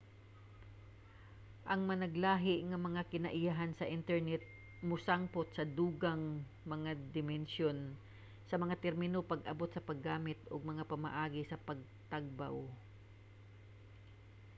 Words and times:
ang 1.71 1.81
managlahi 1.91 2.55
nga 2.69 2.79
mga 2.87 3.01
kinaiyahan 3.11 3.71
sa 3.75 3.89
internet 3.97 4.41
mosangpot 4.89 5.47
sa 5.53 5.63
dugang 5.77 6.23
mga 6.73 6.91
dimensyon 7.17 7.77
sa 8.49 8.55
mga 8.63 8.75
termino 8.85 9.17
pag-abot 9.31 9.69
sa 9.71 9.85
paggamit 9.89 10.39
ug 10.51 10.69
mga 10.71 10.83
pamaagi 10.91 11.41
sa 11.45 11.61
pagtagbaw 11.67 12.55